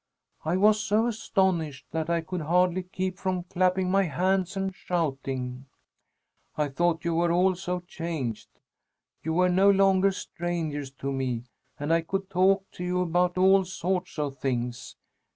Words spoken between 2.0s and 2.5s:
I could